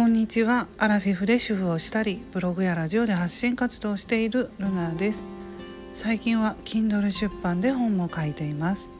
[0.00, 0.66] こんにちは。
[0.78, 5.26] アラフィフで主婦をしたりブログやラジオで発信活動をしているルナです。
[5.92, 8.90] 最近は Kindle 出版で本も書いています、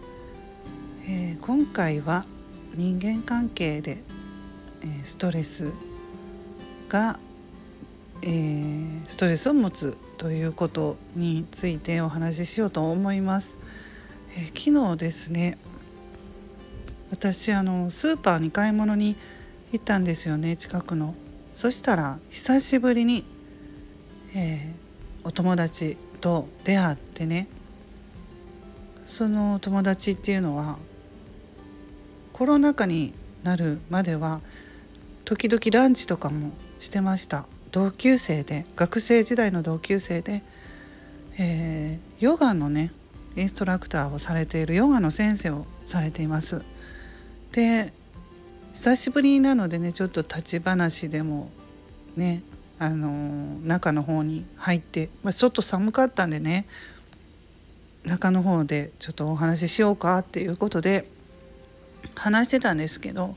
[1.09, 2.27] えー、今回は
[2.75, 4.03] 人間関係で、
[4.83, 5.73] えー、ストレス
[6.91, 7.19] が、
[8.21, 13.57] えー、ストレスを持つということについてお話ししようと思います、
[14.37, 15.57] え昨日ですね
[17.11, 19.17] 私あのスーパーに買い物に
[19.73, 21.15] 行ったんですよね近くの。
[21.53, 23.25] そしたら久しぶりに、
[24.35, 27.49] えー、お友達と出会ってね。
[29.05, 30.79] その友達っていうのは
[32.33, 33.13] コロナ禍に
[33.43, 34.41] なるまでは
[35.25, 37.47] 時々ランチとかもしてました。
[37.73, 40.43] 同級生で学生時代の同級生で、
[41.39, 42.93] えー、ヨガのね
[43.37, 46.63] インストラクターをされているヨガの先生をされています。
[47.53, 47.93] で
[48.75, 51.51] 久しぶりなのでねちょっと立ち話でも
[52.17, 52.43] ね
[52.79, 56.67] あの中の方に入って、まあ、外寒かったんでね
[58.05, 61.07] 中の方でちょっとお話ししようかっていうことで
[62.15, 63.37] 話してたんですけど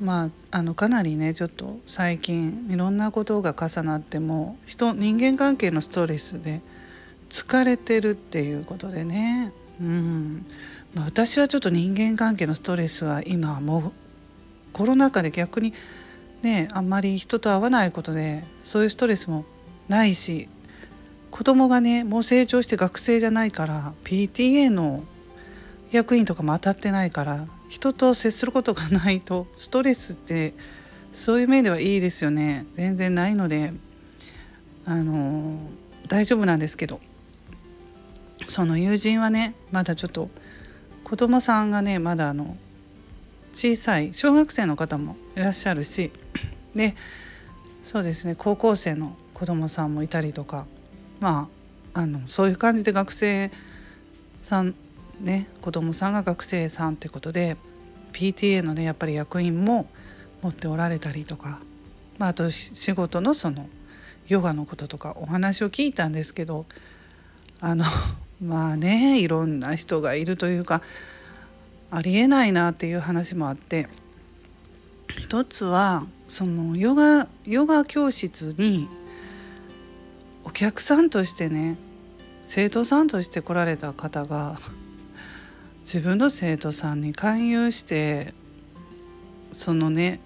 [0.00, 6.60] まああのかなりねちょっと最近いろんなことが重なっても人人間関係のストレスで
[7.30, 9.52] 疲れてるっていうことでね。
[9.80, 10.46] うん。
[10.94, 13.92] まあ、私はちょっと人間関係のストレスは今も
[14.76, 15.72] コロナ禍で逆に
[16.42, 19.46] ねあんまり人と会わないことでそういうストレスも
[19.88, 20.50] ないし
[21.30, 25.02] 子供がねもう成長して学生じゃないから PTA の
[25.92, 30.52] 役員とかも当たってないから人と接することがないとストレスって
[31.14, 32.66] そういう面ではいいですよね。
[32.74, 33.72] 全然ないので
[34.84, 35.58] あの
[36.06, 37.00] 大丈夫なんですけど。
[38.48, 40.28] その友人はねまだちょっと
[41.02, 42.56] 子供さんがねまだあの
[43.56, 46.12] 小さい小学生の方もいらっしゃるし
[46.74, 46.94] で
[47.82, 50.66] そうですね高校生の子供さんもいたりとか
[51.20, 51.48] ま
[51.94, 53.50] ああのそういう感じで学生
[54.44, 54.74] さん
[55.22, 57.56] ね子供さんが学生さんってことで
[58.12, 59.88] PTA のねやっぱり役員も
[60.42, 61.58] 持っておられたりとか、
[62.18, 63.70] まあ、あと仕事のその
[64.28, 66.66] ヨガのこととかお話を聞いたんですけど
[67.60, 67.86] あの
[68.44, 70.82] まあねいろんな人がいるというか
[71.90, 73.88] ありえないなっていう話もあって
[75.08, 78.88] 一つはそのヨガヨガ教室に
[80.44, 81.76] お客さんとしてね
[82.44, 84.58] 生徒さんとして来られた方が
[85.80, 88.34] 自分の生徒さんに勧誘して
[89.52, 90.20] そのね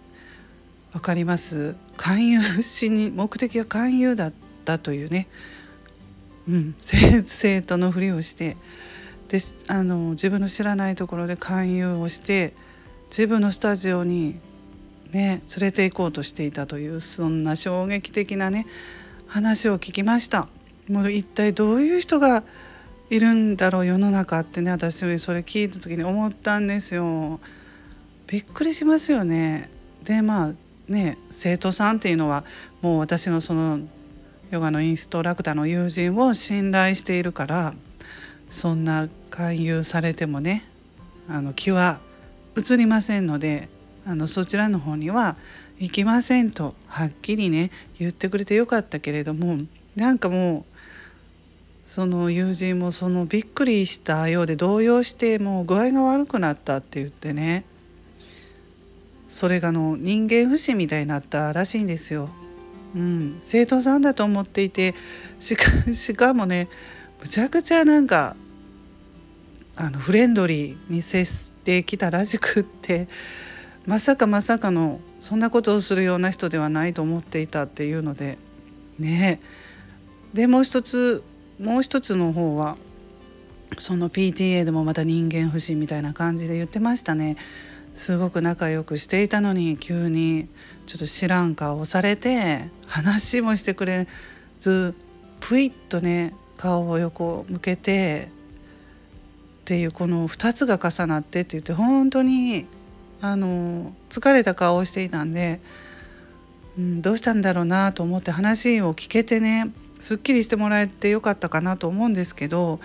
[0.93, 1.77] 分かります？
[1.97, 4.33] 勧誘しに目的が勧誘だっ
[4.65, 5.29] たというね。
[6.49, 8.57] うん、生徒のふりをして
[9.31, 12.53] であの自分の知らないところで勧誘をして
[13.11, 14.41] 自分のスタジオに
[15.13, 18.67] ね連れて行こうとしていたというそんな衝撃的なね
[19.29, 20.49] 話を聞きました。
[20.89, 22.43] もう一体どういう人が
[23.09, 27.39] いるんだろう世の中ってね私よりそれ聞いた時に思ったんですよ。
[28.27, 29.71] びっくりしますよね。
[30.03, 30.53] でまあ
[30.89, 32.43] ね生徒さんっていうのは
[32.83, 33.79] もう私のその
[34.51, 37.75] ヨガのインストラクターの友人を信頼しているから
[38.51, 40.65] そんな勧誘されてもね
[41.29, 42.01] あの気は
[42.57, 43.69] 移りませんので
[44.05, 45.37] あのそちらの方には
[45.79, 49.59] 行きませんとはっきりね言ってくれてよかったけれども
[49.97, 50.71] なんかもう
[51.87, 57.65] その友人もそのびっくりしたようで動揺してもう具合が悪くなったって言ってね
[59.29, 62.29] それがの人間不信みたいになったらしいんですよ。
[62.97, 64.97] うん、生徒さんだと思っていて
[65.39, 66.69] しかしかもね
[67.21, 68.37] むちゃくちゃなんか
[69.77, 73.09] あのフレンドリーに接してきたらしくって
[73.87, 78.39] まさかまさかのそんなことをするような人ではないと思っていたっていうので
[78.99, 79.41] ね
[80.35, 81.23] でもう一つ
[81.59, 82.77] もう一つの方は
[83.79, 87.37] その PTA でもまた人間不信みたいな感じで言ってましたね。
[87.97, 90.49] すごく仲良くしていたのに急に
[90.87, 94.09] ちょっと知らん顔をされて話もしてくれ
[94.61, 94.95] ず
[95.41, 98.29] ぷいっとね顔を横向けて
[99.63, 102.67] っていうこの2つが重なってって言って本当に
[103.23, 105.59] あの疲れた顔をしていたんで、
[106.77, 112.79] うん、どうしたんだろうなと思って話を聞けてねすっきりしてもらえてよかったかなと思うんですけど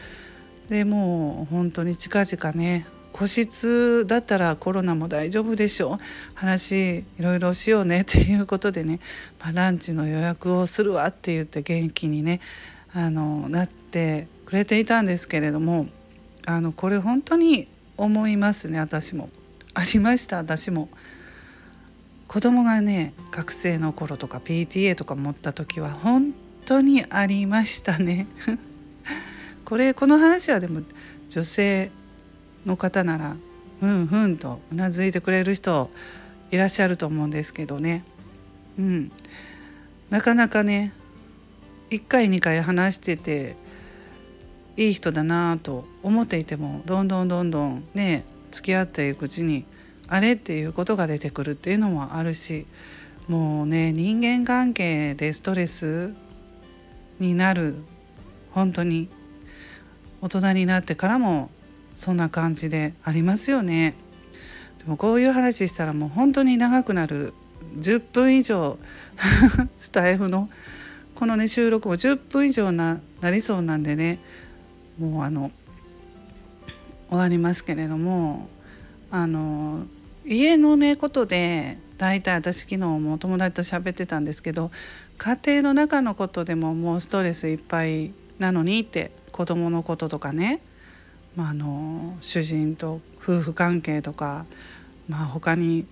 [0.69, 6.06] でもう本当に近々ね個室だったらコロナも大丈夫でしょう。
[6.33, 9.00] 話いろいろしようねっていうことでね、
[9.39, 12.42] まあ、ランチの予約をするわって言って元気にね
[12.96, 15.88] あのなってくれていたんですけれども
[16.46, 19.30] あのこれ本当に思いますね私も。
[19.74, 20.88] ありました私も。
[22.28, 26.34] 子供がね学生の頃とか PTA とか持った時は本
[26.66, 28.28] 当にありましたね
[29.64, 30.82] これこの話はでも
[31.30, 31.92] 女性
[32.66, 33.36] の方なら
[33.80, 35.92] ふんふんとうなずいてくれる人
[36.50, 38.04] いらっしゃると思うんですけどね
[38.80, 39.12] うん
[40.10, 40.94] なかなかね
[41.96, 43.56] 1回2回話してて
[44.78, 49.66] いい人だなと思っていてもどんどんどんどんね付き合っていくうちに
[50.08, 52.66] あれっていうことが出てくるっていうのもあるし
[53.28, 56.14] もうね人間関係でストレス
[57.20, 57.76] になる
[58.52, 59.10] 本当に
[60.22, 61.50] 大人になってからも
[61.96, 63.96] そんな感じでありますよね。
[64.80, 67.34] でもこういう話したらもう本当に長くなる
[67.78, 68.78] 10分以上
[69.78, 70.50] スタイフの
[71.16, 74.20] このね収録も10分以上ななりそうなんでね
[75.00, 75.52] もうあの
[77.10, 78.50] 終わりますけれども
[79.12, 79.86] あの
[80.26, 84.72] 家のねことで大体私昨日も友達と喋ってたんですけど
[85.18, 90.62] 家庭の中のことでももうストレスいっぱいなのにって子供のこととかね、
[91.36, 94.46] まあ、あの主人と夫婦関係とか、
[95.08, 95.86] まあ、他に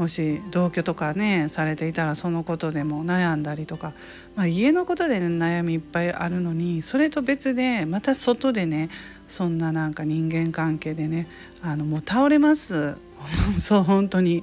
[0.00, 3.92] もし同居とかねされていたらそのことでも悩んだりとか、
[4.34, 8.88] まあ、家のことで、ね、悩みいっぱいあるのにそれと別でまた外でね
[9.28, 11.28] そんななんか人間関係でね
[11.60, 12.96] あのもう倒れます。
[13.60, 14.42] そう本当に。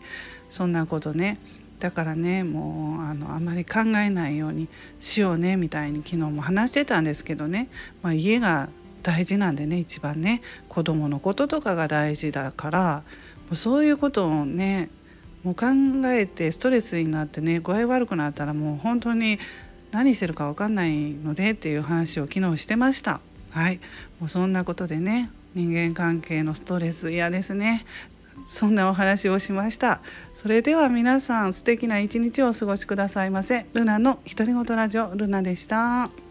[0.51, 1.39] そんなことね。
[1.79, 4.67] だからねもうあのあまり考えないように
[4.99, 7.69] しようねみたいに昨日も話してたんですけどね、
[8.03, 8.69] まあ、家が
[9.01, 10.43] 大事なんでね一番ね。
[10.69, 13.03] 子供のこととかが大事だから
[13.47, 14.89] もうそういうことをね
[15.47, 15.67] もう考
[16.07, 19.39] えてストレスになってね具合悪くなったらもう本当に
[19.91, 23.21] 何してるか分かんないのでっていう話を昨日してました。
[23.51, 23.79] はい、
[24.19, 27.85] もうそんなことでね人間関係のストレス嫌ですね。
[28.45, 30.01] そんなお話をしました。
[30.35, 33.67] それでは皆さん素敵な一日をお過ごしくださいませ。
[33.71, 36.26] ルナの独り言ラジオルナでした。